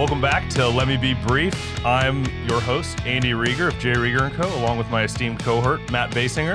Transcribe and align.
Welcome 0.00 0.22
back 0.22 0.48
to 0.54 0.66
Let 0.66 0.88
Me 0.88 0.96
Be 0.96 1.12
Brief. 1.12 1.84
I'm 1.84 2.24
your 2.48 2.58
host, 2.58 2.98
Andy 3.04 3.32
Rieger 3.32 3.68
of 3.68 3.78
J. 3.78 3.92
Rieger 3.92 4.32
& 4.32 4.34
Co., 4.34 4.48
along 4.58 4.78
with 4.78 4.88
my 4.88 5.02
esteemed 5.02 5.40
cohort, 5.40 5.92
Matt 5.92 6.10
Basinger 6.12 6.54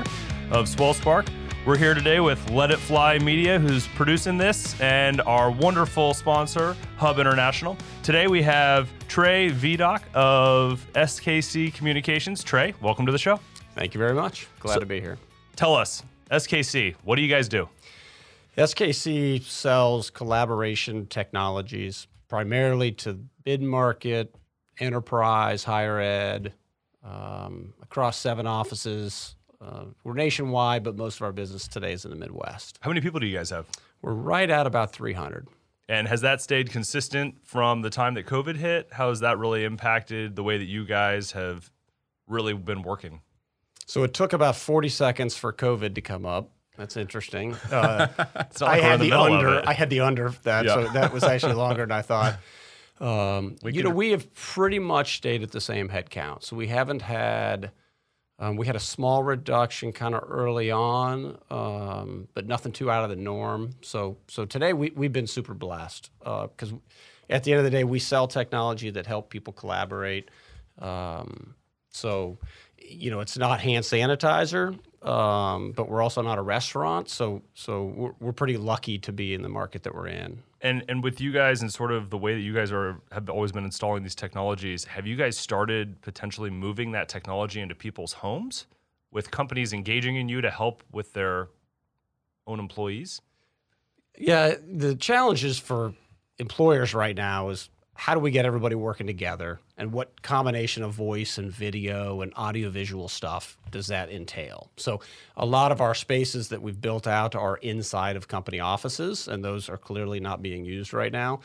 of 0.49 0.65
Swellspark. 0.65 1.29
We're 1.63 1.77
here 1.77 1.93
today 1.93 2.19
with 2.19 2.49
Let 2.49 2.71
It 2.71 2.79
Fly 2.79 3.19
Media, 3.19 3.59
who's 3.59 3.87
producing 3.89 4.39
this, 4.39 4.81
and 4.81 5.21
our 5.21 5.51
wonderful 5.51 6.15
sponsor, 6.15 6.75
Hub 6.97 7.19
International. 7.19 7.77
Today 8.01 8.25
we 8.25 8.41
have 8.41 8.89
Trey 9.07 9.51
Vidoc 9.51 10.01
of 10.15 10.83
SKC 10.95 11.71
Communications. 11.71 12.43
Trey, 12.43 12.73
welcome 12.81 13.05
to 13.05 13.11
the 13.11 13.19
show. 13.19 13.39
Thank 13.75 13.93
you 13.93 13.99
very 13.99 14.15
much. 14.15 14.47
Glad 14.59 14.73
So- 14.73 14.79
to 14.79 14.87
be 14.87 14.99
here. 14.99 15.19
Tell 15.55 15.75
us, 15.75 16.01
SKC, 16.31 16.95
what 17.03 17.15
do 17.15 17.21
you 17.21 17.29
guys 17.29 17.47
do? 17.47 17.69
SKC 18.57 19.37
sells 19.37 20.09
collaboration 20.09 21.05
technologies 21.05 22.07
primarily 22.35 22.91
to 22.91 23.17
mid 23.45 23.61
market, 23.61 24.35
enterprise, 24.77 25.63
higher 25.63 26.01
ed, 26.01 26.53
um, 27.01 27.73
across 27.81 28.17
seven 28.17 28.45
offices. 28.45 29.37
Uh, 29.61 29.85
we're 30.03 30.15
nationwide, 30.15 30.83
but 30.83 30.97
most 30.97 31.15
of 31.15 31.21
our 31.21 31.31
business 31.31 31.65
today 31.65 31.93
is 31.93 32.03
in 32.03 32.11
the 32.11 32.17
Midwest. 32.17 32.77
How 32.81 32.89
many 32.89 32.99
people 32.99 33.21
do 33.21 33.25
you 33.25 33.37
guys 33.37 33.51
have? 33.51 33.67
We're 34.01 34.11
right 34.11 34.49
at 34.49 34.67
about 34.67 34.91
300. 34.91 35.47
And 35.87 36.09
has 36.09 36.19
that 36.21 36.41
stayed 36.41 36.71
consistent 36.71 37.35
from 37.45 37.81
the 37.81 37.89
time 37.89 38.15
that 38.15 38.25
COVID 38.25 38.57
hit? 38.57 38.89
How 38.91 39.07
has 39.07 39.21
that 39.21 39.37
really 39.37 39.63
impacted 39.63 40.35
the 40.35 40.43
way 40.43 40.57
that 40.57 40.65
you 40.65 40.83
guys 40.83 41.31
have 41.31 41.71
really 42.27 42.53
been 42.53 42.81
working? 42.81 43.21
So 43.85 44.03
it 44.03 44.13
took 44.13 44.33
about 44.33 44.57
40 44.57 44.89
seconds 44.89 45.37
for 45.37 45.53
COVID 45.53 45.95
to 45.95 46.01
come 46.01 46.25
up. 46.25 46.49
That's 46.77 46.97
interesting. 46.97 47.55
Uh, 47.71 48.07
It's 48.49 48.59
not 48.61 48.69
I 48.69 48.77
had 48.79 48.99
the 48.99 49.09
the 49.09 49.19
under. 49.19 49.67
I 49.67 49.73
had 49.73 49.89
the 49.89 50.01
under 50.01 50.25
of 50.25 50.41
that, 50.43 50.65
Yeah. 50.65 50.73
so 50.73 50.87
that 50.93 51.13
was 51.13 51.23
actually 51.23 51.53
longer 51.53 51.83
than 51.83 51.91
I 51.91 52.01
thought. 52.01 52.35
Um, 52.97 53.57
you 53.65 53.83
know, 53.83 53.89
we 53.89 54.11
have 54.11 54.33
pretty 54.33 54.79
much 54.79 55.17
stayed 55.17 55.43
at 55.43 55.51
the 55.51 55.59
same 55.59 55.89
headcount, 55.89 56.43
so 56.43 56.55
we 56.55 56.67
haven't 56.67 57.01
had. 57.01 57.71
Um, 58.39 58.55
we 58.55 58.65
had 58.67 58.77
a 58.77 58.79
small 58.81 59.21
reduction 59.21 59.91
kind 59.91 60.15
of 60.15 60.23
early 60.25 60.71
on, 60.71 61.37
um, 61.49 62.29
but 62.33 62.47
nothing 62.47 62.71
too 62.71 62.89
out 62.89 63.03
of 63.03 63.09
the 63.09 63.17
norm. 63.17 63.71
So, 63.81 64.17
so 64.29 64.45
today 64.45 64.71
we 64.71 64.91
we've 64.95 65.11
been 65.11 65.27
super 65.27 65.53
blessed 65.53 66.09
because 66.19 66.73
at 67.29 67.43
the 67.43 67.51
end 67.51 67.59
of 67.59 67.65
the 67.65 67.69
day, 67.71 67.83
we 67.83 67.99
sell 67.99 68.27
technology 68.29 68.89
that 68.91 69.05
help 69.07 69.29
people 69.29 69.51
collaborate. 69.51 70.29
Um, 70.79 71.55
so, 71.89 72.37
you 72.77 73.11
know, 73.11 73.19
it's 73.19 73.37
not 73.37 73.59
hand 73.61 73.83
sanitizer, 73.83 74.77
um, 75.05 75.71
but 75.71 75.87
we're 75.87 76.01
also 76.01 76.21
not 76.21 76.39
a 76.39 76.41
restaurant. 76.41 77.09
So, 77.09 77.43
so 77.53 77.85
we're, 77.95 78.11
we're 78.19 78.33
pretty 78.33 78.57
lucky 78.57 78.97
to 78.99 79.11
be 79.11 79.35
in 79.35 79.43
the 79.43 79.49
market 79.49 79.83
that 79.83 79.93
we're 79.93 80.07
in. 80.07 80.41
And 80.61 80.83
and 80.89 81.03
with 81.03 81.21
you 81.21 81.31
guys 81.31 81.61
and 81.61 81.71
sort 81.71 81.91
of 81.91 82.09
the 82.09 82.17
way 82.17 82.33
that 82.33 82.41
you 82.41 82.53
guys 82.53 82.71
are 82.71 82.99
have 83.11 83.29
always 83.29 83.51
been 83.51 83.65
installing 83.65 84.01
these 84.01 84.15
technologies, 84.15 84.83
have 84.85 85.05
you 85.05 85.15
guys 85.15 85.37
started 85.37 86.01
potentially 86.01 86.49
moving 86.49 86.91
that 86.93 87.07
technology 87.07 87.61
into 87.61 87.75
people's 87.75 88.13
homes 88.13 88.65
with 89.11 89.29
companies 89.29 89.73
engaging 89.73 90.15
in 90.15 90.27
you 90.27 90.41
to 90.41 90.49
help 90.49 90.83
with 90.91 91.13
their 91.13 91.49
own 92.47 92.59
employees? 92.59 93.21
Yeah, 94.17 94.55
the 94.67 94.95
challenges 94.95 95.59
for 95.59 95.93
employers 96.39 96.95
right 96.95 97.15
now 97.15 97.49
is 97.49 97.69
how 97.97 98.13
do 98.13 98.19
we 98.19 98.29
get 98.29 98.45
everybody 98.45 98.75
working 98.75 99.07
together 99.07 99.59
and 99.77 99.91
what 99.91 100.21
combination 100.21 100.83
of 100.83 100.93
voice 100.93 101.37
and 101.37 101.49
video 101.49 102.21
and 102.21 102.33
audiovisual 102.35 103.07
stuff 103.07 103.57
does 103.71 103.87
that 103.87 104.11
entail? 104.11 104.69
So, 104.75 104.99
a 105.37 105.45
lot 105.45 105.71
of 105.71 105.79
our 105.79 105.95
spaces 105.95 106.49
that 106.49 106.61
we've 106.61 106.79
built 106.79 107.07
out 107.07 107.35
are 107.35 107.57
inside 107.57 108.17
of 108.17 108.27
company 108.27 108.59
offices, 108.59 109.29
and 109.29 109.43
those 109.43 109.69
are 109.69 109.77
clearly 109.77 110.19
not 110.19 110.41
being 110.41 110.65
used 110.65 110.93
right 110.93 111.11
now. 111.11 111.39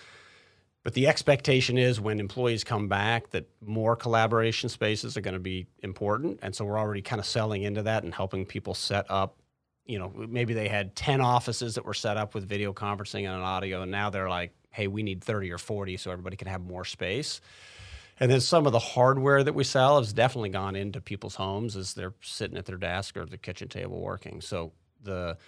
But 0.83 0.95
the 0.95 1.07
expectation 1.07 1.79
is 1.79 2.01
when 2.01 2.19
employees 2.19 2.65
come 2.65 2.89
back 2.89 3.31
that 3.31 3.47
more 3.65 3.95
collaboration 3.95 4.69
spaces 4.69 5.17
are 5.17 5.21
going 5.21 5.35
to 5.35 5.41
be 5.41 5.67
important. 5.83 6.41
And 6.43 6.55
so 6.55 6.65
we're 6.65 6.79
already 6.79 7.03
kind 7.03 7.21
of 7.21 7.27
selling 7.27 7.63
into 7.63 7.83
that 7.83 8.03
and 8.03 8.15
helping 8.15 8.47
people 8.47 8.75
set 8.75 9.07
up. 9.11 9.37
You 9.85 9.99
know, 9.99 10.13
maybe 10.15 10.55
they 10.55 10.69
had 10.69 10.97
10 10.97 11.21
offices 11.21 11.75
that 11.75 11.85
were 11.85 11.95
set 11.95 12.17
up 12.17 12.35
with 12.35 12.49
video 12.49 12.73
conferencing 12.73 13.27
and 13.27 13.37
an 13.37 13.43
audio, 13.43 13.83
and 13.83 13.91
now 13.91 14.09
they're 14.09 14.29
like, 14.29 14.53
hey, 14.71 14.87
we 14.87 15.03
need 15.03 15.23
30 15.23 15.51
or 15.53 15.59
40 15.59 15.97
so 15.97 16.11
everybody 16.11 16.37
can 16.37 16.49
have 16.49 16.63
more 16.63 16.85
space. 16.85 17.41
And 18.19 18.31
then 18.31 18.41
some 18.41 18.67
of 18.67 18.73
the 18.73 18.79
hardware 18.79 19.43
that 19.43 19.55
we 19.55 19.65
sell 19.65 19.99
has 19.99 20.13
definitely 20.13 20.51
gone 20.51 20.77
into 20.77 21.01
people's 21.01 21.37
homes 21.37 21.75
as 21.75 21.95
they're 21.95 22.15
sitting 22.21 22.59
at 22.59 22.67
their 22.67 22.77
desk 22.77 23.17
or 23.17 23.25
the 23.25 23.39
kitchen 23.39 23.69
table 23.69 24.01
working. 24.01 24.41
So 24.41 24.73
the 25.03 25.39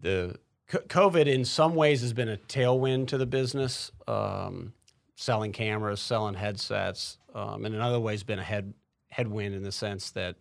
the 0.00 0.36
COVID 0.68 1.26
in 1.26 1.44
some 1.44 1.76
ways 1.76 2.00
has 2.00 2.12
been 2.12 2.28
a 2.28 2.36
tailwind 2.36 3.08
to 3.08 3.18
the 3.18 3.26
business, 3.26 3.92
um, 4.08 4.72
selling 5.14 5.52
cameras, 5.52 6.00
selling 6.00 6.34
headsets, 6.34 7.18
um, 7.34 7.64
and 7.64 7.74
in 7.74 7.80
other 7.80 8.00
ways 8.00 8.24
been 8.24 8.40
a 8.40 8.44
head 8.44 8.74
headwind 9.10 9.54
in 9.54 9.62
the 9.62 9.70
sense 9.70 10.10
that 10.10 10.34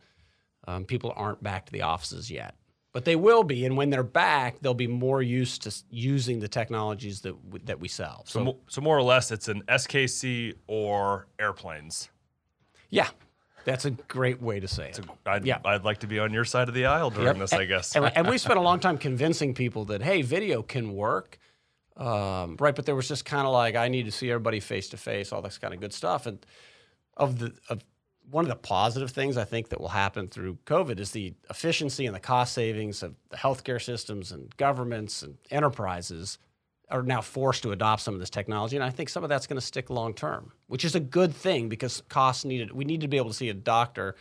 um, 0.68 0.86
people 0.86 1.14
aren't 1.16 1.44
back 1.44 1.68
to 1.68 1.72
the 1.72 1.84
offices 1.84 2.32
yet. 2.32 2.56
But 2.94 3.06
they 3.06 3.16
will 3.16 3.44
be, 3.44 3.66
and 3.66 3.76
when 3.76 3.90
they're 3.90 4.04
back, 4.04 4.60
they'll 4.62 4.76
be 4.76 4.86
more 4.88 5.22
used 5.24 5.64
to 5.64 5.74
using 5.90 6.40
the 6.40 6.48
technologies 6.48 7.22
that 7.22 7.34
w- 7.50 7.66
that 7.66 7.80
we 7.80 7.88
sell. 7.88 8.24
So, 8.28 8.46
So, 8.46 8.58
so 8.68 8.82
more 8.82 8.96
or 8.96 9.02
less, 9.02 9.32
it's 9.32 9.48
an 9.48 9.64
SKC 9.68 10.54
or 10.68 11.26
airplanes. 11.40 12.10
yeah, 12.92 13.08
that's 13.66 13.86
a 13.86 13.92
great 13.92 14.40
way 14.44 14.60
to 14.60 14.68
say 14.68 14.90
it. 14.90 15.00
I'd, 15.26 15.44
Yeah. 15.44 15.58
I'd 15.66 15.84
like 15.84 16.00
to 16.02 16.08
be 16.08 16.20
on 16.20 16.32
your 16.32 16.46
side 16.46 16.68
of 16.70 16.76
the 16.76 16.86
aisle 16.86 17.10
during 17.10 17.26
Yep. 17.28 17.38
this, 17.38 17.54
I 17.54 17.66
guess. 17.66 17.96
and, 17.96 18.12
and 18.16 18.28
we 18.30 18.38
spent 18.38 18.60
a 18.60 18.62
long 18.62 18.80
time 18.86 19.00
convincing 19.00 19.56
people 19.56 19.86
that 19.86 20.04
hey, 20.04 20.22
video 20.22 20.62
can 20.62 20.94
work, 20.94 21.40
um, 21.98 22.58
right? 22.60 22.76
But 22.76 22.86
there 22.86 22.96
was 22.96 23.08
just 23.08 23.26
kind 23.26 23.48
of 23.48 23.54
like 23.54 23.76
I 23.76 23.88
need 23.88 24.04
to 24.06 24.12
see 24.12 24.30
everybody 24.30 24.60
face 24.60 24.90
to 24.90 24.98
face, 24.98 25.34
all 25.34 25.42
this 25.42 25.58
kind 25.58 25.74
of 25.74 25.80
good 25.80 25.94
stuff. 25.94 26.28
And 26.28 26.46
of 27.18 27.40
the 27.40 27.54
of 27.70 27.84
one 28.30 28.46
of 28.46 28.50
the 28.50 28.56
positive 28.56 29.12
things 29.12 29.38
I 29.38 29.44
think 29.44 29.70
that 29.70 29.80
will 29.80 29.90
happen 29.90 30.28
through 30.28 30.58
COVID 30.66 31.00
is 31.00 31.12
the 31.12 31.34
efficiency 31.50 32.06
and 32.06 32.16
the 32.16 32.20
cost 32.20 32.54
savings 32.54 33.04
of 33.04 33.16
the 33.30 33.38
healthcare 33.38 33.82
systems 33.82 34.32
and 34.32 34.56
governments 34.58 35.24
and 35.24 35.38
enterprises 35.52 36.38
are 36.90 37.04
now 37.04 37.22
forced 37.22 37.64
to 37.64 37.72
adopt 37.72 38.02
some 38.02 38.14
of 38.14 38.20
this 38.20 38.30
technology, 38.30 38.76
and 38.76 38.84
I 38.84 38.90
think 38.90 39.10
some 39.10 39.24
of 39.24 39.30
that's 39.30 39.48
going 39.48 39.60
to 39.60 39.66
stick 39.66 39.90
long 39.90 40.14
term, 40.14 40.52
which 40.68 40.86
is 40.86 40.96
a 40.96 41.00
good 41.00 41.34
thing 41.34 41.70
because 41.70 42.04
costs 42.10 42.46
needed. 42.46 42.72
We 42.72 42.86
need 42.86 43.02
to 43.02 43.08
be 43.08 43.18
able 43.18 43.30
to 43.30 43.36
see 43.36 43.50
a 43.50 43.54
doctor 43.54 44.16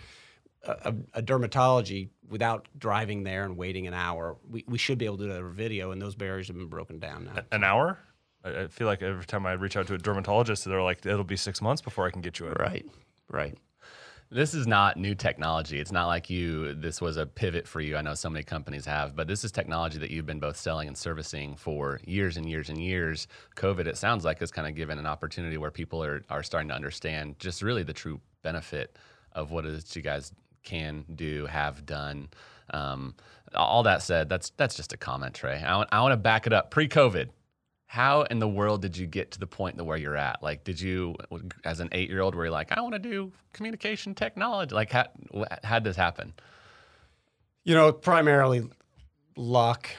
a, 0.65 0.95
a 1.15 1.23
dermatology 1.23 2.09
without 2.29 2.69
driving 2.79 3.25
there 3.25 3.45
and 3.45 3.57
waiting 3.57 3.87
an 3.87 3.95
hour. 3.95 4.37
We, 4.49 4.65
we 4.69 4.79
should 4.79 4.99
be 4.99 5.07
able 5.07 5.19
to 5.19 5.25
do 5.25 5.29
that 5.31 5.39
over 5.39 5.51
video, 5.51 5.91
and 5.91 6.01
those 6.01 6.15
barriers 6.15 6.49
have 6.49 6.57
been 6.57 6.69
broken 6.69 6.99
down 6.99 7.25
now. 7.25 7.43
An 7.51 7.65
hour? 7.65 7.99
I, 8.45 8.63
I 8.63 8.67
feel 8.69 8.87
like 8.87 9.03
every 9.03 9.25
time 9.25 9.47
I 9.47 9.53
reach 9.53 9.77
out 9.77 9.87
to 9.89 9.95
a 9.95 9.99
dermatologist, 9.99 10.65
they're 10.65 10.83
like, 10.83 11.05
it'll 11.05 11.25
be 11.25 11.37
six 11.37 11.61
months 11.61 11.83
before 11.83 12.07
I 12.07 12.11
can 12.11 12.21
get 12.21 12.39
you 12.39 12.47
in. 12.47 12.55
Right, 12.55 12.87
right. 13.29 13.57
This 14.35 14.55
is 14.55 14.67
not 14.67 14.97
new 14.97 15.15
technology. 15.15 15.79
It's 15.79 15.93
not 15.93 16.07
like 16.07 16.31
you, 16.31 16.73
this 16.73 17.03
was 17.03 17.19
a 17.19 17.27
pivot 17.27 17.69
for 17.69 17.83
you. 17.83 17.99
I 17.99 18.01
know 18.01 18.15
so 18.15 18.31
many 18.31 18.43
companies 18.43 18.87
have, 18.87 19.15
but 19.15 19.29
this 19.29 19.45
is 19.45 19.53
technology 19.53 19.99
that 19.99 20.11
you've 20.11 20.25
been 20.25 20.41
both 20.41 20.57
selling 20.57 20.89
and 20.89 20.97
servicing 20.97 21.55
for 21.55 22.01
years 22.07 22.39
and 22.39 22.49
years 22.49 22.71
and 22.71 22.83
years. 22.83 23.29
COVID, 23.57 23.87
it 23.87 23.99
sounds 23.99 24.25
like, 24.25 24.39
has 24.39 24.51
kind 24.51 24.67
of 24.67 24.75
given 24.75 24.99
an 24.99 25.05
opportunity 25.05 25.59
where 25.59 25.71
people 25.71 26.03
are, 26.03 26.25
are 26.31 26.43
starting 26.43 26.71
to 26.71 26.75
understand 26.75 27.39
just 27.39 27.61
really 27.61 27.83
the 27.83 27.93
true 27.93 28.23
benefit 28.41 28.97
of 29.33 29.51
what 29.51 29.67
it 29.67 29.75
is 29.75 29.95
you 29.95 30.01
guys 30.01 30.33
can 30.63 31.05
do, 31.15 31.45
have 31.45 31.85
done. 31.85 32.29
Um, 32.71 33.15
all 33.55 33.83
that 33.83 34.03
said, 34.03 34.31
that's 34.31 34.51
that's 34.57 34.75
just 34.75 34.95
a 34.95 34.97
comment, 34.97 35.35
Trey. 35.35 35.61
I 35.61 35.77
want, 35.77 35.91
I 35.93 36.01
want 36.01 36.13
to 36.13 36.17
back 36.17 36.47
it 36.47 36.55
up. 36.55 36.71
Pre 36.71 36.89
COVID, 36.89 37.29
how 37.93 38.23
in 38.23 38.39
the 38.39 38.49
world 38.49 38.81
did 38.81 38.97
you 38.97 39.07
get 39.07 39.33
to 39.33 39.39
the 39.39 39.47
point 39.47 39.77
that 39.77 39.85
where 39.85 39.99
you're 39.99 40.17
at? 40.17 40.43
Like, 40.43 40.65
did 40.65 40.81
you, 40.81 41.15
as 41.63 41.79
an 41.79 41.91
eight 41.93 42.09
year 42.09 42.23
old, 42.23 42.35
were 42.35 42.47
you 42.47 42.51
like, 42.51 42.73
I 42.73 42.81
want 42.81 42.95
to 42.95 42.99
do 42.99 43.31
communication 43.53 44.15
technology? 44.15 44.75
Like, 44.75 44.91
how 44.91 45.09
how'd 45.63 45.85
this 45.85 45.95
happen? 45.95 46.33
You 47.65 47.75
know, 47.75 47.93
primarily 47.93 48.67
luck. 49.37 49.91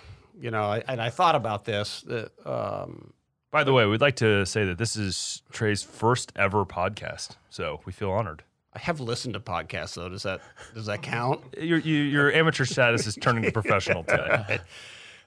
You 0.41 0.49
know, 0.49 0.63
I, 0.63 0.83
and 0.87 0.99
I 0.99 1.11
thought 1.11 1.35
about 1.35 1.65
this. 1.65 2.01
That, 2.07 2.31
um, 2.47 3.13
By 3.51 3.63
the 3.63 3.73
way, 3.73 3.85
we'd 3.85 4.01
like 4.01 4.15
to 4.15 4.43
say 4.47 4.65
that 4.65 4.79
this 4.79 4.95
is 4.95 5.43
Trey's 5.51 5.83
first 5.83 6.33
ever 6.35 6.65
podcast, 6.65 7.37
so 7.51 7.79
we 7.85 7.91
feel 7.91 8.09
honored. 8.09 8.41
I 8.73 8.79
have 8.79 9.01
listened 9.01 9.35
to 9.35 9.39
podcasts, 9.39 9.93
though. 9.93 10.09
Does 10.09 10.23
that 10.23 10.41
does 10.73 10.87
that 10.87 11.03
count? 11.03 11.41
Your, 11.59 11.77
you, 11.77 11.97
your 11.97 12.31
amateur 12.31 12.65
status 12.65 13.05
is 13.05 13.13
turning 13.21 13.43
to 13.43 13.51
professional 13.51 14.03
today. 14.07 14.61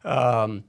um, 0.05 0.65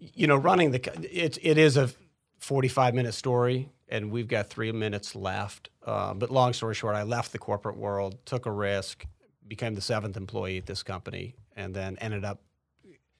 you 0.00 0.26
know, 0.26 0.36
running 0.36 0.70
the 0.72 0.80
it 1.16 1.38
it 1.42 1.58
is 1.58 1.76
a 1.76 1.90
forty 2.38 2.68
five 2.68 2.94
minute 2.94 3.14
story, 3.14 3.68
and 3.88 4.10
we've 4.10 4.28
got 4.28 4.48
three 4.48 4.72
minutes 4.72 5.14
left. 5.14 5.70
Uh, 5.84 6.14
but 6.14 6.30
long 6.30 6.52
story 6.52 6.74
short, 6.74 6.96
I 6.96 7.02
left 7.02 7.32
the 7.32 7.38
corporate 7.38 7.76
world, 7.76 8.18
took 8.24 8.46
a 8.46 8.52
risk, 8.52 9.06
became 9.46 9.74
the 9.74 9.80
seventh 9.80 10.16
employee 10.16 10.58
at 10.58 10.66
this 10.66 10.82
company, 10.82 11.34
and 11.56 11.74
then 11.74 11.96
ended 12.00 12.24
up 12.24 12.40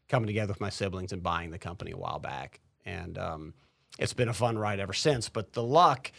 coming 0.08 0.26
together 0.26 0.52
with 0.52 0.60
my 0.60 0.70
siblings 0.70 1.12
and 1.12 1.22
buying 1.22 1.50
the 1.50 1.58
company 1.58 1.92
a 1.92 1.96
while 1.96 2.18
back. 2.18 2.60
And 2.84 3.16
um, 3.18 3.54
it's 3.98 4.12
been 4.12 4.28
a 4.28 4.34
fun 4.34 4.58
ride 4.58 4.80
ever 4.80 4.92
since. 4.92 5.28
But 5.28 5.52
the 5.52 5.62
luck 5.62 6.10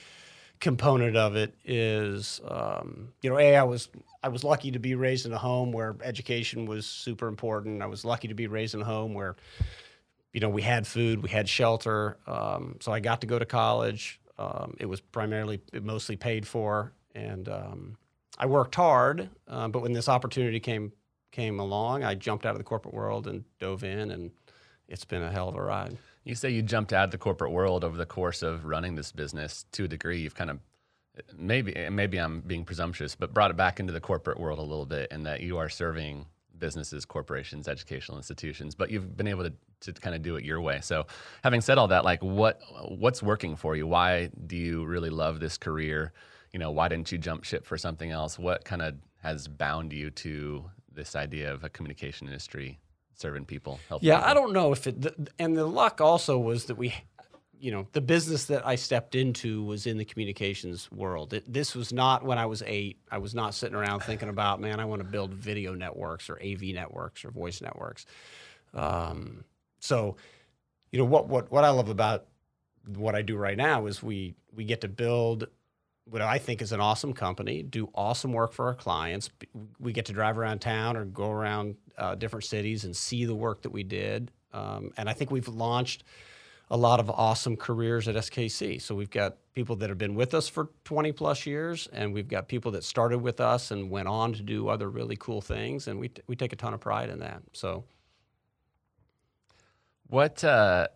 component 0.60 1.18
of 1.18 1.36
it 1.36 1.56
is, 1.66 2.40
um, 2.48 3.10
you 3.22 3.30
know, 3.30 3.38
a 3.38 3.56
I 3.56 3.64
was 3.64 3.90
I 4.24 4.30
was 4.30 4.44
lucky 4.44 4.72
to 4.72 4.80
be 4.80 4.96
raised 4.96 5.26
in 5.26 5.34
a 5.34 5.38
home 5.38 5.72
where 5.72 5.96
education 6.04 6.66
was 6.66 6.86
super 6.86 7.28
important. 7.28 7.82
I 7.82 7.88
was 7.88 8.06
lucky 8.06 8.28
to 8.28 8.36
be 8.36 8.48
raised 8.48 8.76
in 8.76 8.82
a 8.82 8.86
home 8.86 9.14
where, 9.14 9.36
you 10.34 10.40
know, 10.40 10.50
we 10.50 10.62
had 10.62 10.88
food, 10.88 11.22
we 11.22 11.30
had 11.30 11.48
shelter. 11.48 12.18
Um, 12.26 12.78
so 12.80 12.92
I 12.92 13.00
got 13.00 13.22
to 13.22 13.28
go 13.28 13.38
to 13.38 13.46
college. 13.46 14.20
Um, 14.38 14.76
it 14.80 14.86
was 14.86 15.02
primarily, 15.02 15.62
mostly 15.82 16.16
paid 16.16 16.48
for, 16.48 16.94
and 17.14 17.48
um, 17.50 17.98
I 18.38 18.46
worked 18.46 18.76
hard. 18.76 19.30
Uh, 19.48 19.68
but 19.68 19.82
when 19.82 19.94
this 19.94 20.10
opportunity 20.10 20.60
came 20.60 20.94
came 21.32 21.60
along, 21.60 22.04
I 22.04 22.16
jumped 22.16 22.46
out 22.46 22.52
of 22.52 22.58
the 22.58 22.64
corporate 22.64 22.94
world 22.94 23.28
and 23.28 23.44
dove 23.60 23.84
in, 23.84 24.12
and 24.12 24.32
it's 24.88 25.06
been 25.06 25.22
a 25.22 25.32
hell 25.32 25.48
of 25.48 25.56
a 25.56 25.62
ride. 25.62 25.98
You 26.24 26.36
say 26.36 26.50
you 26.50 26.62
jumped 26.62 26.92
out 26.92 27.06
of 27.06 27.12
the 27.12 27.18
corporate 27.18 27.52
world 27.52 27.84
over 27.84 27.98
the 27.98 28.06
course 28.06 28.42
of 28.42 28.66
running 28.66 28.96
this 28.96 29.12
business 29.12 29.66
to 29.74 29.86
a 29.86 29.88
degree. 29.88 30.22
You've 30.22 30.36
kind 30.36 30.50
of 30.50 30.60
maybe 31.38 31.74
maybe 31.90 32.18
I'm 32.18 32.42
being 32.42 32.66
presumptuous, 32.66 33.16
but 33.16 33.34
brought 33.34 33.52
it 33.52 33.58
back 33.58 33.80
into 33.80 33.94
the 33.94 34.02
corporate 34.02 34.40
world 34.40 34.60
a 34.60 34.64
little 34.64 34.86
bit, 34.86 35.10
and 35.12 35.26
that 35.26 35.42
you 35.42 35.58
are 35.58 35.70
serving 35.70 36.26
businesses, 36.58 37.06
corporations, 37.06 37.68
educational 37.68 38.18
institutions, 38.18 38.76
but 38.76 38.90
you've 38.90 39.18
been 39.18 39.28
able 39.28 39.44
to 39.44 39.54
to 39.82 39.94
kind 39.94 40.16
of 40.16 40.22
do 40.22 40.36
it 40.36 40.46
your 40.46 40.62
way. 40.62 40.80
So, 40.82 41.08
having 41.44 41.62
said 41.62 41.78
all 41.78 41.88
that, 41.90 42.06
like 42.06 42.24
what 42.24 42.62
what's 42.88 43.22
working 43.22 43.56
for 43.56 43.76
you? 43.76 43.88
Why 43.88 44.30
do 44.48 44.56
you 44.56 44.86
really 44.86 45.10
love 45.10 45.40
this 45.40 45.58
career? 45.58 46.14
You 46.54 46.60
know, 46.60 46.72
why 46.72 46.88
didn't 46.88 47.12
you 47.12 47.18
jump 47.18 47.44
ship 47.44 47.66
for 47.66 47.78
something 47.78 48.12
else? 48.12 48.40
What 48.40 48.66
kind 48.66 48.82
of 48.82 48.96
has 49.24 49.48
bound 49.48 49.94
you 49.94 50.10
to 50.12 50.66
this 50.94 51.16
idea 51.16 51.54
of 51.54 51.64
a 51.64 51.70
communication 51.70 52.28
industry 52.28 52.80
serving 53.16 53.46
people? 53.46 53.80
Helping 53.88 54.08
Yeah, 54.08 54.18
people? 54.18 54.30
I 54.30 54.34
don't 54.34 54.54
know 54.54 54.72
if 54.72 54.88
it, 54.88 55.02
the, 55.02 55.30
and 55.40 55.56
the 55.56 55.66
luck 55.66 56.02
also 56.02 56.38
was 56.38 56.66
that 56.66 56.76
we, 56.76 56.94
you 57.60 57.72
know, 57.72 57.88
the 57.94 58.02
business 58.02 58.46
that 58.46 58.68
I 58.68 58.76
stepped 58.76 59.16
into 59.16 59.64
was 59.64 59.88
in 59.88 59.98
the 59.98 60.06
communications 60.06 60.92
world. 60.92 61.34
It, 61.34 61.52
this 61.52 61.76
was 61.76 61.94
not 61.94 62.26
when 62.26 62.38
I 62.38 62.46
was 62.48 62.64
eight. 62.66 63.00
I 63.10 63.20
was 63.20 63.34
not 63.34 63.54
sitting 63.54 63.76
around 63.76 64.00
thinking 64.04 64.30
about, 64.30 64.60
man, 64.60 64.80
I 64.80 64.86
want 64.86 65.02
to 65.02 65.08
build 65.08 65.34
video 65.34 65.74
networks 65.74 66.30
or 66.30 66.40
AV 66.44 66.64
networks 66.74 67.24
or 67.24 67.32
voice 67.32 67.62
networks. 67.62 68.06
Um, 68.74 69.46
so, 69.82 70.16
you 70.92 71.00
know, 71.00 71.06
what 71.06 71.28
what 71.28 71.52
what 71.52 71.66
I 71.66 71.70
love 71.70 71.90
about 71.90 72.26
what 72.96 73.16
I 73.16 73.22
do 73.22 73.36
right 73.36 73.58
now 73.58 73.88
is 73.88 74.02
we 74.02 74.36
we 74.54 74.64
get 74.64 74.82
to 74.82 74.88
build 74.88 75.48
what 76.06 76.22
I 76.22 76.38
think 76.38 76.62
is 76.62 76.72
an 76.72 76.80
awesome 76.80 77.14
company, 77.14 77.64
do 77.64 77.90
awesome 77.94 78.32
work 78.34 78.54
for 78.54 78.68
our 78.68 78.74
clients. 78.74 79.30
We 79.80 79.92
get 79.92 80.06
to 80.06 80.14
drive 80.14 80.38
around 80.38 80.60
town 80.60 80.98
or 80.98 81.06
go 81.06 81.30
around 81.30 81.76
uh, 81.98 82.16
different 82.16 82.46
cities 82.46 82.86
and 82.86 82.96
see 82.96 83.26
the 83.26 83.36
work 83.36 83.62
that 83.64 83.72
we 83.72 83.84
did. 83.84 84.32
Um, 84.54 84.92
and 84.98 85.10
I 85.10 85.14
think 85.14 85.32
we've 85.32 85.48
launched 85.48 86.04
a 86.70 86.78
lot 86.78 87.00
of 87.00 87.10
awesome 87.10 87.56
careers 87.56 88.08
at 88.08 88.16
SKC. 88.16 88.82
So 88.82 88.96
we've 88.96 89.10
got 89.10 89.38
people 89.54 89.76
that 89.78 89.90
have 89.90 89.98
been 89.98 90.16
with 90.16 90.34
us 90.34 90.48
for 90.48 90.70
20 90.86 91.12
plus 91.12 91.46
years, 91.46 91.88
and 91.92 92.14
we've 92.14 92.28
got 92.28 92.48
people 92.48 92.72
that 92.72 92.84
started 92.84 93.20
with 93.20 93.40
us 93.40 93.72
and 93.72 93.90
went 93.90 94.08
on 94.08 94.34
to 94.34 94.42
do 94.42 94.70
other 94.70 94.90
really 94.90 95.18
cool 95.18 95.42
things. 95.42 95.88
And 95.88 96.00
we, 96.00 96.10
t- 96.10 96.22
we 96.28 96.36
take 96.36 96.54
a 96.54 96.56
ton 96.56 96.74
of 96.74 96.80
pride 96.80 97.10
in 97.10 97.20
that. 97.20 97.42
So 97.54 97.84
What 100.12 100.44
uh, 100.44 100.90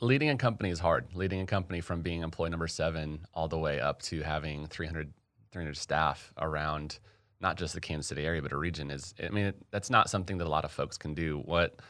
leading 0.00 0.30
a 0.30 0.36
company 0.38 0.70
is 0.70 0.78
hard. 0.78 1.14
Leading 1.14 1.42
a 1.42 1.46
company 1.46 1.82
from 1.82 2.00
being 2.00 2.22
employee 2.22 2.48
number 2.48 2.66
seven 2.66 3.26
all 3.34 3.46
the 3.46 3.58
way 3.58 3.78
up 3.80 4.00
to 4.04 4.22
having 4.22 4.66
300, 4.66 5.12
300 5.52 5.76
staff 5.76 6.32
around 6.38 6.98
not 7.38 7.58
just 7.58 7.74
the 7.74 7.82
Kansas 7.82 8.06
City 8.06 8.24
area, 8.24 8.40
but 8.40 8.50
a 8.50 8.56
region 8.56 8.90
is. 8.90 9.14
I 9.22 9.28
mean, 9.28 9.52
that's 9.70 9.90
not 9.90 10.08
something 10.08 10.38
that 10.38 10.46
a 10.46 10.48
lot 10.48 10.64
of 10.64 10.72
folks 10.72 10.96
can 10.96 11.12
do. 11.12 11.42
What 11.44 11.80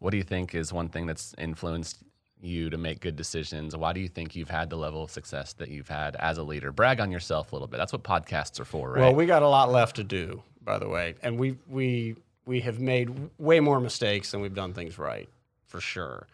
What 0.00 0.10
do 0.10 0.16
you 0.16 0.24
think 0.24 0.52
is 0.52 0.72
one 0.72 0.88
thing 0.88 1.06
that's 1.06 1.32
influenced 1.38 2.02
you 2.40 2.70
to 2.70 2.76
make 2.76 2.98
good 2.98 3.14
decisions? 3.14 3.76
Why 3.76 3.92
do 3.92 4.00
you 4.00 4.08
think 4.08 4.34
you've 4.34 4.50
had 4.50 4.68
the 4.68 4.76
level 4.76 5.04
of 5.04 5.12
success 5.12 5.52
that 5.52 5.68
you've 5.68 5.88
had 5.88 6.16
as 6.16 6.38
a 6.38 6.42
leader? 6.42 6.72
Brag 6.72 6.98
on 6.98 7.12
yourself 7.12 7.52
a 7.52 7.54
little 7.54 7.68
bit. 7.68 7.76
That's 7.76 7.92
what 7.92 8.02
podcasts 8.02 8.58
are 8.58 8.64
for, 8.64 8.90
right? 8.90 9.00
Well, 9.02 9.14
we 9.14 9.26
got 9.26 9.42
a 9.42 9.48
lot 9.48 9.70
left 9.70 9.94
to 9.94 10.02
do, 10.02 10.42
by 10.60 10.80
the 10.80 10.88
way, 10.88 11.14
and 11.22 11.38
we 11.38 11.56
we 11.68 12.16
we 12.46 12.58
have 12.62 12.80
made 12.80 13.30
way 13.38 13.60
more 13.60 13.78
mistakes 13.78 14.32
than 14.32 14.40
we've 14.40 14.56
done 14.56 14.74
things 14.74 14.98
right, 14.98 15.28
for 15.72 15.80
sure. 15.80 16.26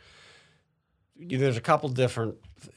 There's 1.16 1.56
a 1.56 1.60
couple 1.60 1.88
different, 1.90 2.34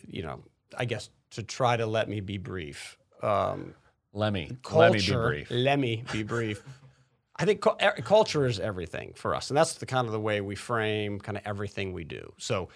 you 0.08 0.22
know, 0.22 0.44
I 0.78 0.86
guess 0.86 1.10
to 1.32 1.42
try 1.42 1.76
to 1.76 1.88
let 1.88 2.08
me 2.08 2.20
be 2.20 2.38
brief. 2.38 2.98
Um, 3.24 3.74
let 4.14 4.32
me 4.32 4.52
culture, 4.62 4.78
let 4.78 4.92
me 4.92 5.00
be 5.00 5.16
brief. 5.16 5.52
Let 5.52 5.80
me 5.80 6.04
be 6.12 6.22
brief. 6.22 6.64
I 7.36 7.46
think 7.46 7.62
cu- 7.62 7.78
e- 7.84 8.02
culture 8.04 8.46
is 8.46 8.60
everything 8.60 9.14
for 9.16 9.34
us, 9.34 9.50
and 9.50 9.58
that's 9.58 9.74
the 9.74 9.88
kind 9.88 10.06
of 10.06 10.12
the 10.12 10.20
way 10.20 10.40
we 10.40 10.56
frame 10.56 11.20
kind 11.20 11.36
of 11.36 11.44
everything 11.48 11.94
we 11.94 12.04
do. 12.04 12.32
So, 12.38 12.70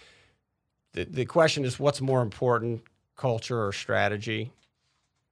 the 0.94 1.06
the 1.06 1.26
question 1.26 1.64
is, 1.64 1.80
what's 1.80 2.02
more 2.02 2.24
important, 2.24 2.82
culture 3.16 3.68
or 3.68 3.72
strategy? 3.72 4.52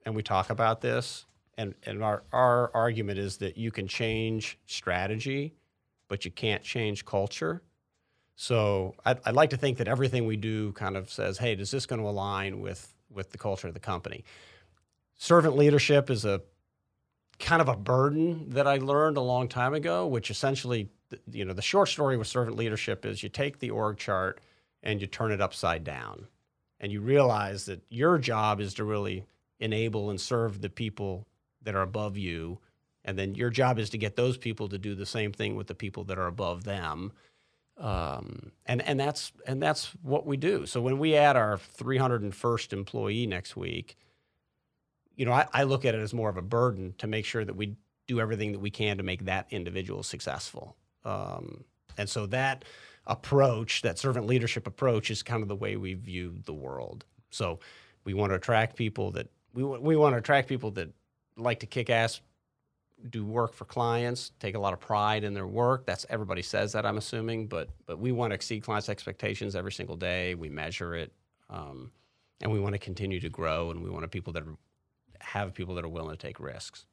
And 0.05 0.15
we 0.15 0.21
talk 0.21 0.51
about 0.51 0.81
this, 0.81 1.25
and 1.57 1.73
and 1.87 2.03
our 2.03 2.21
our 2.31 2.69
argument 2.75 3.17
is 3.17 3.37
that 3.37 3.57
you 3.57 3.71
can 3.71 3.87
change 3.87 4.59
strategy, 4.67 5.55
but 6.07 6.23
you 6.23 6.29
can't 6.29 6.61
change 6.61 7.03
culture. 7.05 7.63
So 8.35 8.95
I'd, 9.05 9.19
I'd 9.25 9.35
like 9.35 9.51
to 9.51 9.57
think 9.57 9.77
that 9.77 9.87
everything 9.87 10.25
we 10.25 10.37
do 10.37 10.71
kind 10.73 10.97
of 10.97 11.09
says, 11.09 11.37
hey, 11.37 11.53
is 11.53 11.71
this 11.71 11.85
going 11.85 12.01
to 12.01 12.07
align 12.07 12.61
with 12.61 12.93
with 13.11 13.31
the 13.31 13.37
culture 13.37 13.67
of 13.67 13.73
the 13.73 13.79
company? 13.79 14.23
Servant 15.15 15.55
leadership 15.55 16.09
is 16.09 16.25
a 16.25 16.41
kind 17.39 17.61
of 17.61 17.67
a 17.69 17.75
burden 17.75 18.49
that 18.49 18.67
I 18.67 18.77
learned 18.77 19.17
a 19.17 19.21
long 19.21 19.47
time 19.47 19.73
ago, 19.73 20.07
which 20.07 20.31
essentially, 20.31 20.89
you 21.31 21.45
know, 21.45 21.53
the 21.53 21.61
short 21.61 21.89
story 21.89 22.17
with 22.17 22.27
servant 22.27 22.57
leadership 22.57 23.05
is 23.05 23.21
you 23.21 23.29
take 23.29 23.59
the 23.59 23.69
org 23.69 23.97
chart 23.97 24.41
and 24.81 24.99
you 24.99 25.07
turn 25.07 25.31
it 25.31 25.41
upside 25.41 25.83
down, 25.83 26.27
and 26.79 26.91
you 26.91 27.01
realize 27.01 27.65
that 27.65 27.81
your 27.89 28.17
job 28.17 28.59
is 28.59 28.73
to 28.73 28.83
really 28.83 29.25
enable 29.59 30.09
and 30.09 30.19
serve 30.19 30.59
the 30.59 30.69
people 30.69 31.25
that 31.61 31.75
are 31.75 31.83
above 31.83 32.17
you, 32.17 32.59
and 33.05 33.17
then 33.17 33.35
your 33.35 33.49
job 33.49 33.79
is 33.79 33.89
to 33.91 33.97
get 33.97 34.15
those 34.15 34.37
people 34.37 34.67
to 34.67 34.77
do 34.77 34.95
the 34.95 35.05
same 35.05 35.31
thing 35.31 35.55
with 35.55 35.67
the 35.67 35.75
people 35.75 36.03
that 36.03 36.17
are 36.17 36.27
above 36.27 36.63
them 36.63 37.13
um, 37.77 38.51
and 38.65 38.81
and 38.81 38.99
that's 38.99 39.31
and 39.47 39.61
that's 39.61 39.91
what 40.01 40.25
we 40.25 40.37
do. 40.37 40.65
So 40.65 40.81
when 40.81 40.99
we 40.99 41.15
add 41.15 41.35
our 41.35 41.57
301st 41.57 42.73
employee 42.73 43.27
next 43.27 43.55
week, 43.55 43.97
you 45.15 45.25
know, 45.25 45.31
I, 45.31 45.47
I 45.53 45.63
look 45.63 45.85
at 45.85 45.95
it 45.95 45.99
as 45.99 46.13
more 46.13 46.29
of 46.29 46.37
a 46.37 46.41
burden 46.41 46.93
to 46.99 47.07
make 47.07 47.25
sure 47.25 47.43
that 47.43 47.55
we 47.55 47.75
do 48.07 48.19
everything 48.19 48.51
that 48.51 48.59
we 48.59 48.69
can 48.69 48.97
to 48.97 49.03
make 49.03 49.25
that 49.25 49.47
individual 49.49 50.03
successful. 50.03 50.75
Um, 51.05 51.63
and 51.97 52.09
so 52.09 52.25
that 52.27 52.65
approach, 53.05 53.81
that 53.81 53.99
servant 53.99 54.27
leadership 54.27 54.67
approach, 54.67 55.11
is 55.11 55.23
kind 55.23 55.41
of 55.41 55.49
the 55.49 55.55
way 55.55 55.75
we 55.75 55.93
view 55.93 56.35
the 56.45 56.53
world. 56.53 57.05
So 57.29 57.59
we 58.03 58.13
want 58.13 58.31
to 58.31 58.35
attract 58.35 58.75
people 58.75 59.11
that 59.11 59.27
we 59.53 59.63
we 59.63 59.95
want 59.95 60.13
to 60.13 60.17
attract 60.17 60.47
people 60.47 60.71
that 60.71 60.89
like 61.37 61.59
to 61.61 61.65
kick 61.65 61.89
ass 61.89 62.21
do 63.09 63.25
work 63.25 63.53
for 63.53 63.65
clients, 63.65 64.31
take 64.39 64.55
a 64.55 64.59
lot 64.59 64.73
of 64.73 64.79
pride 64.79 65.23
in 65.23 65.33
their 65.33 65.47
work. 65.47 65.85
That's 65.85 66.05
everybody 66.09 66.41
says 66.41 66.71
that, 66.73 66.85
I'm 66.85 66.97
assuming, 66.97 67.47
but 67.47 67.69
but 67.85 67.99
we 67.99 68.11
want 68.11 68.31
to 68.31 68.35
exceed 68.35 68.63
clients' 68.63 68.89
expectations 68.89 69.55
every 69.55 69.71
single 69.71 69.95
day. 69.95 70.35
We 70.35 70.49
measure 70.49 70.95
it, 70.95 71.11
um, 71.49 71.91
and 72.41 72.51
we 72.51 72.59
want 72.59 72.73
to 72.73 72.79
continue 72.79 73.19
to 73.19 73.29
grow, 73.29 73.71
and 73.71 73.83
we 73.83 73.89
want 73.89 74.03
to 74.03 74.07
people 74.07 74.33
that 74.33 74.43
are, 74.43 74.55
have 75.19 75.53
people 75.53 75.75
that 75.75 75.83
are 75.83 75.89
willing 75.89 76.15
to 76.15 76.27
take 76.27 76.39
risks. 76.39 76.85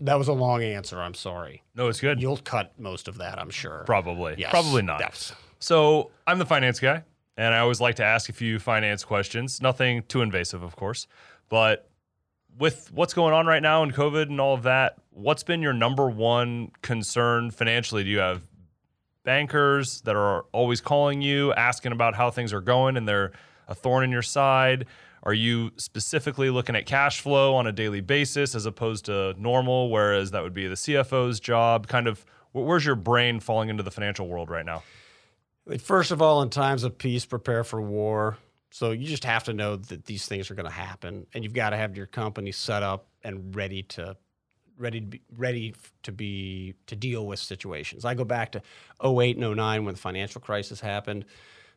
That 0.00 0.18
was 0.18 0.28
a 0.28 0.32
long 0.32 0.62
answer. 0.62 1.00
I'm 1.00 1.14
sorry. 1.14 1.62
No, 1.74 1.88
it's 1.88 2.00
good. 2.00 2.20
You'll 2.20 2.38
cut 2.38 2.72
most 2.78 3.08
of 3.08 3.18
that, 3.18 3.38
I'm 3.38 3.50
sure. 3.50 3.84
Probably. 3.86 4.34
Yes. 4.38 4.50
Probably 4.50 4.82
not. 4.82 5.00
Yes. 5.00 5.32
So 5.60 6.10
I'm 6.26 6.38
the 6.38 6.46
finance 6.46 6.80
guy, 6.80 7.04
and 7.36 7.54
I 7.54 7.58
always 7.58 7.80
like 7.80 7.96
to 7.96 8.04
ask 8.04 8.28
a 8.28 8.32
few 8.32 8.58
finance 8.58 9.04
questions. 9.04 9.60
Nothing 9.62 10.02
too 10.08 10.22
invasive, 10.22 10.62
of 10.62 10.74
course, 10.74 11.06
but 11.48 11.88
with 12.58 12.90
what's 12.92 13.14
going 13.14 13.34
on 13.34 13.46
right 13.46 13.62
now 13.62 13.82
and 13.82 13.92
COVID 13.94 14.24
and 14.24 14.40
all 14.40 14.54
of 14.54 14.64
that, 14.64 14.96
what's 15.10 15.42
been 15.42 15.62
your 15.62 15.72
number 15.72 16.08
one 16.08 16.70
concern 16.82 17.50
financially? 17.50 18.04
Do 18.04 18.10
you 18.10 18.18
have 18.18 18.42
bankers 19.24 20.00
that 20.02 20.16
are 20.16 20.42
always 20.52 20.80
calling 20.80 21.22
you, 21.22 21.52
asking 21.54 21.92
about 21.92 22.14
how 22.14 22.30
things 22.30 22.52
are 22.52 22.60
going, 22.60 22.96
and 22.96 23.06
they're 23.06 23.32
a 23.68 23.74
thorn 23.74 24.04
in 24.04 24.10
your 24.10 24.22
side? 24.22 24.86
Are 25.24 25.34
you 25.34 25.70
specifically 25.76 26.50
looking 26.50 26.74
at 26.74 26.86
cash 26.86 27.20
flow 27.20 27.54
on 27.54 27.66
a 27.66 27.72
daily 27.72 28.00
basis 28.00 28.54
as 28.54 28.66
opposed 28.66 29.04
to 29.04 29.34
normal, 29.38 29.90
whereas 29.90 30.32
that 30.32 30.42
would 30.42 30.54
be 30.54 30.66
the 30.66 30.74
CFO's 30.74 31.38
job? 31.38 31.86
Kind 31.86 32.08
of, 32.08 32.24
where's 32.52 32.84
your 32.84 32.96
brain 32.96 33.38
falling 33.38 33.68
into 33.68 33.84
the 33.84 33.90
financial 33.92 34.26
world 34.26 34.50
right 34.50 34.66
now? 34.66 34.82
First 35.78 36.10
of 36.10 36.20
all, 36.20 36.42
in 36.42 36.50
times 36.50 36.82
of 36.82 36.98
peace, 36.98 37.24
prepare 37.24 37.62
for 37.62 37.80
war. 37.80 38.38
So 38.72 38.92
you 38.92 39.06
just 39.06 39.24
have 39.24 39.44
to 39.44 39.52
know 39.52 39.76
that 39.76 40.06
these 40.06 40.26
things 40.26 40.50
are 40.50 40.54
going 40.54 40.66
to 40.66 40.72
happen, 40.72 41.26
and 41.34 41.44
you've 41.44 41.52
got 41.52 41.70
to 41.70 41.76
have 41.76 41.94
your 41.94 42.06
company 42.06 42.52
set 42.52 42.82
up 42.82 43.06
and 43.22 43.54
ready 43.54 43.82
to 43.84 44.16
ready 44.78 45.00
to 45.00 45.06
be 45.06 45.20
ready 45.36 45.74
to 46.02 46.10
be 46.10 46.74
to 46.86 46.96
deal 46.96 47.26
with 47.26 47.38
situations. 47.38 48.06
I 48.06 48.14
go 48.14 48.24
back 48.24 48.52
to 48.52 48.62
08 49.04 49.36
and 49.36 49.56
09 49.56 49.84
when 49.84 49.94
the 49.94 50.00
financial 50.00 50.40
crisis 50.40 50.80
happened. 50.80 51.26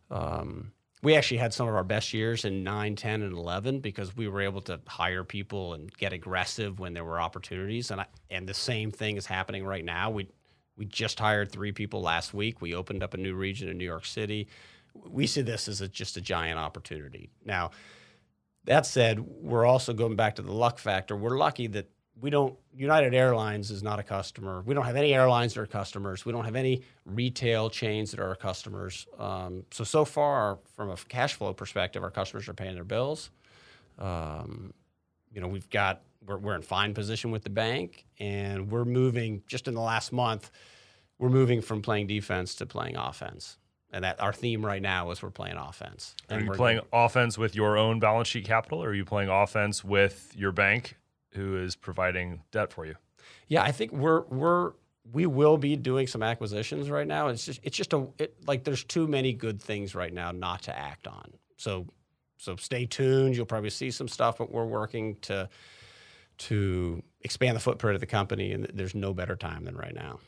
Um, 0.09 0.71
we 1.03 1.15
actually 1.15 1.37
had 1.37 1.53
some 1.53 1.67
of 1.67 1.75
our 1.75 1.83
best 1.83 2.13
years 2.13 2.45
in 2.45 2.63
9, 2.63 2.95
10, 2.95 3.21
and 3.21 3.37
11 3.37 3.81
because 3.81 4.15
we 4.15 4.29
were 4.29 4.41
able 4.41 4.61
to 4.61 4.79
hire 4.87 5.25
people 5.25 5.73
and 5.73 5.93
get 5.97 6.13
aggressive 6.13 6.79
when 6.79 6.93
there 6.93 7.03
were 7.03 7.19
opportunities. 7.19 7.91
And 7.91 8.01
I, 8.01 8.05
and 8.31 8.47
the 8.47 8.53
same 8.53 8.89
thing 8.89 9.17
is 9.17 9.25
happening 9.25 9.65
right 9.65 9.83
now. 9.83 10.09
We 10.11 10.29
we 10.77 10.85
just 10.85 11.19
hired 11.19 11.51
three 11.51 11.73
people 11.73 12.01
last 12.01 12.33
week. 12.33 12.61
We 12.61 12.73
opened 12.73 13.03
up 13.03 13.13
a 13.13 13.17
new 13.17 13.35
region 13.35 13.67
in 13.67 13.77
New 13.77 13.85
York 13.85 14.05
City. 14.05 14.47
We 15.07 15.27
see 15.27 15.41
this 15.41 15.67
as 15.67 15.81
a, 15.81 15.87
just 15.87 16.17
a 16.17 16.21
giant 16.21 16.59
opportunity. 16.59 17.29
Now, 17.43 17.71
that 18.65 18.85
said, 18.85 19.19
we're 19.19 19.65
also 19.65 19.93
going 19.93 20.15
back 20.15 20.35
to 20.35 20.41
the 20.41 20.51
luck 20.51 20.79
factor. 20.79 21.15
We're 21.15 21.37
lucky 21.37 21.67
that 21.67 21.89
we 22.19 22.29
don't, 22.29 22.55
United 22.73 23.13
Airlines 23.13 23.71
is 23.71 23.83
not 23.83 23.99
a 23.99 24.03
customer. 24.03 24.63
We 24.65 24.73
don't 24.73 24.85
have 24.85 24.95
any 24.95 25.13
airlines 25.13 25.53
that 25.53 25.61
are 25.61 25.65
customers. 25.65 26.25
We 26.25 26.31
don't 26.31 26.45
have 26.45 26.55
any 26.55 26.81
retail 27.05 27.69
chains 27.69 28.11
that 28.11 28.19
are 28.19 28.29
our 28.29 28.35
customers. 28.35 29.05
Um, 29.19 29.65
so, 29.71 29.83
so 29.83 30.05
far, 30.05 30.59
from 30.75 30.89
a 30.89 30.95
cash 30.95 31.33
flow 31.33 31.53
perspective, 31.53 32.03
our 32.03 32.11
customers 32.11 32.47
are 32.47 32.53
paying 32.53 32.75
their 32.75 32.85
bills. 32.85 33.31
Um, 33.99 34.73
you 35.31 35.41
know, 35.41 35.47
we've 35.47 35.69
got 35.69 36.01
we're, 36.25 36.37
we're 36.37 36.55
in 36.55 36.61
fine 36.61 36.93
position 36.93 37.31
with 37.31 37.43
the 37.43 37.49
bank, 37.49 38.05
and 38.19 38.71
we're 38.71 38.85
moving 38.85 39.43
just 39.47 39.67
in 39.67 39.73
the 39.73 39.81
last 39.81 40.11
month. 40.11 40.51
We're 41.19 41.29
moving 41.29 41.61
from 41.61 41.81
playing 41.81 42.07
defense 42.07 42.55
to 42.55 42.65
playing 42.65 42.95
offense, 42.95 43.57
and 43.95 44.03
that 44.03 44.21
our 44.21 44.33
theme 44.33 44.63
right 44.63 44.81
now 44.81 45.09
is 45.11 45.23
we're 45.23 45.29
playing 45.29 45.55
offense. 45.55 46.15
Are 46.29 46.33
And 46.33 46.43
you 46.43 46.49
we're 46.49 46.57
playing 46.57 46.81
offense 46.91 47.37
with 47.37 47.55
your 47.55 47.77
own 47.77 48.01
balance 48.01 48.27
sheet 48.27 48.43
capital, 48.43 48.83
or 48.83 48.89
are 48.89 48.93
you 48.93 49.05
playing 49.05 49.29
offense 49.29 49.85
with 49.85 50.33
your 50.35 50.51
bank, 50.51 50.97
who 51.31 51.55
is 51.55 51.77
providing 51.77 52.41
debt 52.51 52.73
for 52.73 52.85
you? 52.85 52.95
Yeah, 53.47 53.63
I 53.63 53.71
think 53.71 53.93
we're 53.93 54.23
we're 54.23 54.73
we 55.13 55.25
will 55.25 55.57
be 55.57 55.77
doing 55.77 56.07
some 56.07 56.21
acquisitions 56.21 56.89
right 56.89 57.07
now. 57.07 57.29
It's 57.29 57.45
just 57.45 57.61
it's 57.63 57.77
just 57.77 57.93
a 57.93 58.05
it, 58.19 58.35
like 58.45 58.65
there's 58.65 58.83
too 58.83 59.07
many 59.07 59.31
good 59.31 59.61
things 59.61 59.95
right 59.95 60.13
now 60.13 60.31
not 60.31 60.63
to 60.63 60.77
act 60.77 61.07
on. 61.07 61.31
So 61.55 61.87
so 62.37 62.57
stay 62.57 62.85
tuned. 62.85 63.37
You'll 63.37 63.45
probably 63.45 63.69
see 63.69 63.91
some 63.91 64.09
stuff, 64.09 64.39
but 64.39 64.51
we're 64.51 64.65
working 64.65 65.15
to 65.21 65.47
to 66.37 67.01
expand 67.21 67.55
the 67.55 67.61
footprint 67.61 67.95
of 67.95 68.01
the 68.01 68.07
company, 68.07 68.51
and 68.51 68.69
there's 68.73 68.93
no 68.93 69.13
better 69.13 69.37
time 69.37 69.63
than 69.63 69.77
right 69.77 69.95
now. 69.95 70.19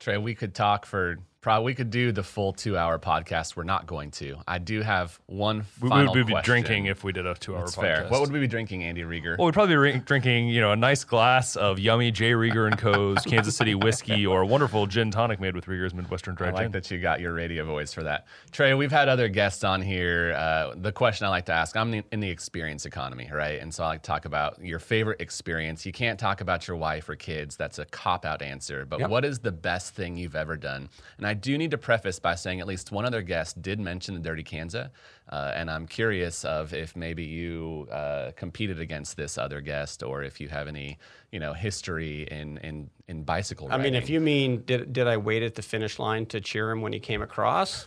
Trey, 0.00 0.18
we 0.18 0.34
could 0.34 0.52
talk 0.52 0.84
for 0.84 1.18
probably 1.42 1.64
we 1.66 1.74
could 1.74 1.90
do 1.90 2.12
the 2.12 2.22
full 2.22 2.52
two 2.52 2.78
hour 2.78 2.98
podcast. 2.98 3.56
We're 3.56 3.64
not 3.64 3.86
going 3.86 4.10
to. 4.12 4.36
I 4.48 4.58
do 4.58 4.80
have 4.80 5.18
one 5.26 5.64
We 5.82 5.88
final 5.90 6.14
would 6.14 6.26
be 6.26 6.32
question. 6.32 6.50
drinking 6.50 6.86
if 6.86 7.04
we 7.04 7.12
did 7.12 7.26
a 7.26 7.34
two-hour 7.34 7.60
That's 7.64 7.76
podcast. 7.76 7.80
fair. 7.80 8.06
What 8.08 8.20
would 8.20 8.32
we 8.32 8.38
be 8.40 8.46
drinking, 8.46 8.84
Andy 8.84 9.02
Rieger? 9.02 9.36
Well, 9.36 9.46
we'd 9.46 9.54
probably 9.54 9.74
be 9.74 9.78
re- 9.78 9.98
drinking, 9.98 10.48
you 10.48 10.60
know, 10.60 10.72
a 10.72 10.76
nice 10.76 11.04
glass 11.04 11.56
of 11.56 11.78
yummy 11.78 12.10
J. 12.12 12.30
Rieger 12.32 12.66
and 12.66 12.78
Co.'s 12.78 13.24
Kansas 13.26 13.56
City 13.56 13.74
whiskey 13.74 14.24
or 14.24 14.42
a 14.42 14.46
wonderful 14.46 14.86
gin 14.86 15.10
tonic 15.10 15.40
made 15.40 15.54
with 15.54 15.66
Rieger's 15.66 15.92
Midwestern 15.92 16.34
Dry 16.36 16.48
I 16.48 16.50
like 16.52 16.62
Gin. 16.64 16.70
that 16.72 16.90
you 16.90 16.98
got 17.00 17.20
your 17.20 17.32
radio 17.34 17.64
voice 17.64 17.92
for 17.92 18.04
that. 18.04 18.26
Trey, 18.52 18.72
we've 18.74 18.92
had 18.92 19.08
other 19.08 19.28
guests 19.28 19.64
on 19.64 19.82
here. 19.82 20.34
Uh, 20.38 20.74
the 20.76 20.92
question 20.92 21.26
I 21.26 21.30
like 21.30 21.46
to 21.46 21.52
ask 21.52 21.76
I'm 21.76 21.92
in- 21.92 22.04
in 22.12 22.20
the 22.20 22.30
experience 22.30 22.86
economy, 22.86 23.28
right? 23.32 23.60
And 23.60 23.74
so 23.74 23.82
I 23.82 23.88
like 23.88 24.02
to 24.02 24.06
talk 24.06 24.24
about 24.24 24.64
your 24.64 24.78
favorite 24.78 25.20
experience. 25.20 25.84
You 25.84 25.92
can't 25.92 26.20
talk 26.20 26.40
about 26.40 26.68
your 26.68 26.76
wife 26.76 27.08
or 27.08 27.16
kids. 27.16 27.56
That's 27.56 27.80
a 27.80 27.84
cop 27.86 28.24
out 28.24 28.42
answer. 28.42 28.84
But 28.86 29.00
Yep. 29.00 29.10
what 29.10 29.24
is 29.24 29.40
the 29.40 29.50
best 29.52 29.94
thing 29.94 30.16
you've 30.16 30.36
ever 30.36 30.56
done? 30.56 30.88
And 31.18 31.26
I 31.26 31.31
do 31.34 31.56
need 31.58 31.70
to 31.72 31.78
preface 31.78 32.18
by 32.18 32.34
saying 32.34 32.60
at 32.60 32.66
least 32.66 32.92
one 32.92 33.04
other 33.04 33.22
guest 33.22 33.60
did 33.60 33.80
mention 33.80 34.14
the 34.14 34.20
Dirty 34.20 34.42
Kanza. 34.42 34.90
Uh, 35.28 35.52
and 35.54 35.70
I'm 35.70 35.86
curious 35.86 36.44
of 36.44 36.74
if 36.74 36.96
maybe 36.96 37.24
you 37.24 37.88
uh, 37.90 38.32
competed 38.36 38.80
against 38.80 39.16
this 39.16 39.38
other 39.38 39.60
guest 39.60 40.02
or 40.02 40.22
if 40.22 40.40
you 40.40 40.48
have 40.48 40.68
any, 40.68 40.98
you 41.30 41.40
know, 41.40 41.52
history 41.52 42.22
in, 42.30 42.58
in, 42.58 42.90
in 43.08 43.22
bicycle 43.24 43.68
I 43.70 43.78
mean, 43.78 43.94
if 43.94 44.10
you 44.10 44.20
mean 44.20 44.62
did 44.64 44.92
did 44.92 45.06
I 45.06 45.16
wait 45.16 45.42
at 45.42 45.54
the 45.54 45.62
finish 45.62 45.98
line 45.98 46.26
to 46.26 46.40
cheer 46.40 46.70
him 46.70 46.82
when 46.82 46.92
he 46.92 47.00
came 47.00 47.22
across? 47.22 47.86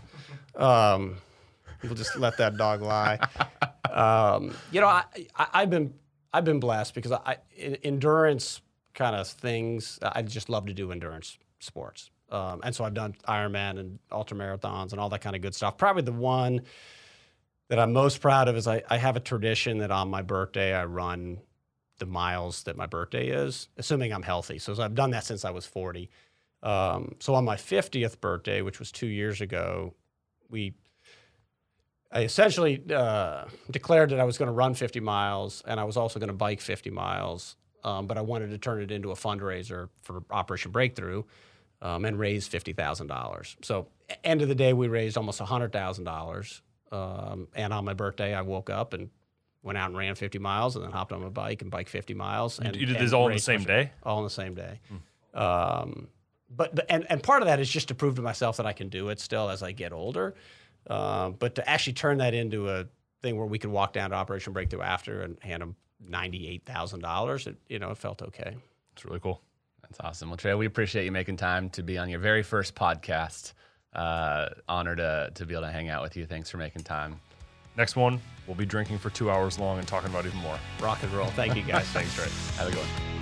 Um, 0.55 1.17
we'll 1.83 1.95
just 1.95 2.17
let 2.17 2.37
that 2.37 2.57
dog 2.57 2.81
lie. 2.81 3.19
Um, 3.91 4.55
you 4.71 4.81
know, 4.81 4.87
I, 4.87 5.03
I 5.35 5.47
I've 5.53 5.69
been 5.69 5.93
I've 6.33 6.45
been 6.45 6.59
blessed 6.59 6.93
because 6.95 7.11
I 7.11 7.37
en- 7.57 7.77
endurance 7.83 8.61
kind 8.93 9.15
of 9.15 9.27
things. 9.27 9.99
I 10.01 10.21
just 10.21 10.49
love 10.49 10.65
to 10.65 10.73
do 10.73 10.91
endurance 10.91 11.37
sports, 11.59 12.09
um, 12.31 12.61
and 12.63 12.75
so 12.75 12.83
I've 12.83 12.93
done 12.93 13.15
Ironman 13.27 13.79
and 13.79 13.99
ultra 14.11 14.37
marathons 14.37 14.91
and 14.91 14.99
all 14.99 15.09
that 15.09 15.21
kind 15.21 15.35
of 15.35 15.41
good 15.41 15.55
stuff. 15.55 15.77
Probably 15.77 16.01
the 16.01 16.11
one 16.11 16.61
that 17.69 17.79
I'm 17.79 17.93
most 17.93 18.21
proud 18.21 18.47
of 18.47 18.55
is 18.55 18.67
I, 18.67 18.83
I 18.89 18.97
have 18.97 19.15
a 19.15 19.19
tradition 19.19 19.79
that 19.79 19.91
on 19.91 20.09
my 20.09 20.21
birthday 20.21 20.73
I 20.73 20.85
run 20.85 21.39
the 21.97 22.05
miles 22.05 22.63
that 22.63 22.75
my 22.75 22.85
birthday 22.85 23.29
is, 23.29 23.69
assuming 23.77 24.11
I'm 24.11 24.23
healthy. 24.23 24.59
So 24.59 24.75
I've 24.81 24.95
done 24.95 25.11
that 25.11 25.23
since 25.23 25.45
I 25.45 25.51
was 25.51 25.65
40. 25.65 26.09
Um, 26.61 27.15
so 27.19 27.35
on 27.35 27.45
my 27.45 27.55
50th 27.55 28.19
birthday, 28.19 28.61
which 28.61 28.79
was 28.79 28.91
two 28.91 29.07
years 29.07 29.41
ago, 29.41 29.93
we 30.49 30.73
I 32.11 32.23
essentially 32.23 32.81
uh, 32.93 33.45
declared 33.69 34.11
that 34.11 34.19
I 34.19 34.23
was 34.23 34.37
going 34.37 34.47
to 34.47 34.53
run 34.53 34.73
50 34.73 34.99
miles 35.01 35.61
and 35.67 35.79
I 35.79 35.83
was 35.83 35.97
also 35.97 36.19
going 36.19 36.27
to 36.29 36.33
bike 36.33 36.61
50 36.61 36.89
miles. 36.89 37.55
Um, 37.83 38.07
but 38.07 38.17
I 38.17 38.21
wanted 38.21 38.49
to 38.51 38.57
turn 38.57 38.81
it 38.81 38.89
into 38.89 39.11
a 39.11 39.15
fundraiser 39.15 39.89
for 40.01 40.23
Operation 40.31 40.71
Breakthrough 40.71 41.23
um, 41.81 42.05
and 42.05 42.17
raise 42.17 42.47
$50,000. 42.47 43.55
So 43.63 43.87
end 44.23 44.41
of 44.41 44.47
the 44.47 44.55
day, 44.55 44.73
we 44.73 44.87
raised 44.87 45.17
almost 45.17 45.39
$100,000. 45.39 46.61
Um, 46.91 47.47
and 47.55 47.73
on 47.73 47.85
my 47.85 47.93
birthday, 47.93 48.33
I 48.33 48.41
woke 48.41 48.69
up 48.69 48.93
and 48.93 49.09
went 49.63 49.77
out 49.77 49.89
and 49.89 49.97
ran 49.97 50.15
50 50.15 50.39
miles 50.39 50.75
and 50.75 50.85
then 50.85 50.91
hopped 50.91 51.11
on 51.11 51.21
my 51.21 51.29
bike 51.29 51.61
and 51.61 51.71
biked 51.71 51.89
50 51.89 52.13
miles. 52.13 52.59
And, 52.59 52.75
you 52.75 52.85
did 52.85 52.99
this 52.99 53.13
all 53.13 53.27
in 53.27 53.33
the 53.33 53.39
same 53.39 53.63
day? 53.63 53.91
All 54.03 54.19
in 54.19 54.23
the 54.23 54.29
same 54.29 54.53
day. 54.53 54.79
Um, 55.33 56.07
but, 56.49 56.75
but 56.75 56.85
and, 56.89 57.05
and 57.09 57.21
part 57.21 57.41
of 57.41 57.47
that 57.47 57.59
is 57.59 57.69
just 57.69 57.87
to 57.89 57.95
prove 57.95 58.15
to 58.15 58.21
myself 58.21 58.57
that 58.57 58.65
I 58.65 58.73
can 58.73 58.89
do 58.89 59.09
it 59.09 59.19
still 59.19 59.49
as 59.49 59.63
I 59.63 59.71
get 59.71 59.91
older. 59.91 60.35
Um, 60.87 61.35
but 61.37 61.55
to 61.55 61.67
actually 61.67 61.93
turn 61.93 62.19
that 62.19 62.33
into 62.33 62.69
a 62.69 62.85
thing 63.21 63.37
where 63.37 63.47
we 63.47 63.57
could 63.57 63.71
walk 63.71 63.93
down 63.93 64.11
to 64.11 64.15
Operation 64.15 64.53
Breakthrough 64.53 64.81
after 64.81 65.21
and 65.21 65.37
hand 65.41 65.61
them 65.61 65.75
ninety-eight 66.07 66.63
thousand 66.65 66.99
dollars, 66.99 67.47
it 67.47 67.57
you 67.67 67.79
know 67.79 67.89
it 67.89 67.97
felt 67.97 68.21
okay. 68.21 68.55
It's 68.93 69.03
really 69.03 69.19
cool. 69.19 69.41
That's 69.89 69.99
awesome. 69.99 70.29
Well, 70.29 70.37
Trey, 70.37 70.53
we 70.55 70.65
appreciate 70.65 71.05
you 71.05 71.11
making 71.11 71.37
time 71.37 71.69
to 71.71 71.83
be 71.83 71.97
on 71.97 72.09
your 72.09 72.19
very 72.19 72.43
first 72.43 72.75
podcast. 72.75 73.53
Uh, 73.93 74.49
honored 74.67 74.97
to, 74.97 75.31
to 75.35 75.45
be 75.45 75.53
able 75.53 75.63
to 75.63 75.71
hang 75.71 75.89
out 75.89 76.01
with 76.01 76.17
you. 76.17 76.25
Thanks 76.25 76.49
for 76.49 76.57
making 76.57 76.83
time. 76.83 77.19
Next 77.77 77.95
one, 77.95 78.21
we'll 78.47 78.55
be 78.55 78.65
drinking 78.65 78.97
for 78.97 79.09
two 79.09 79.29
hours 79.29 79.57
long 79.59 79.79
and 79.79 79.87
talking 79.87 80.09
about 80.09 80.25
even 80.25 80.39
more. 80.39 80.57
Rock 80.81 81.01
and 81.03 81.11
roll. 81.13 81.27
Thank 81.27 81.55
you 81.55 81.63
guys. 81.63 81.85
Thanks, 81.87 82.13
Trey. 82.15 82.27
Have 82.57 82.67
a 82.67 82.71
good 82.71 82.79
one. 82.79 83.14